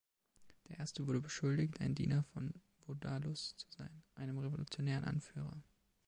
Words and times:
Der 0.67 0.79
Erste 0.79 1.05
wurde 1.05 1.21
beschuldigt, 1.21 1.79
ein 1.79 1.93
Diener 1.93 2.23
von 2.33 2.55
Vodalus 2.87 3.55
zu 3.55 3.67
sein, 3.69 4.01
einem 4.15 4.39
revolutionären 4.39 5.03
Anführer. 5.05 5.61